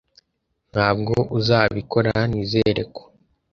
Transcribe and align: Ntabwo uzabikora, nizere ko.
Ntabwo 0.71 1.15
uzabikora, 1.37 2.13
nizere 2.29 2.83
ko. 2.95 3.03